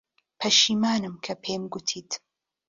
[0.39, 2.11] پەشیمانم کە پێم گوتیت.